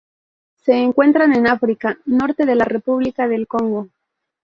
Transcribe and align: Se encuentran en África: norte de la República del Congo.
Se 0.55 0.73
encuentran 0.73 1.35
en 1.35 1.45
África: 1.45 1.99
norte 2.07 2.47
de 2.47 2.55
la 2.55 2.65
República 2.65 3.27
del 3.27 3.45
Congo. 3.47 3.89